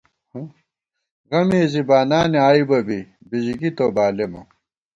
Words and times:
غمےزی 1.29 1.81
بانانےآئیبہ 1.89 2.77
بی، 2.87 2.99
بِژِکی 3.29 3.69
تو 3.77 3.85
بالېمہ 3.95 4.41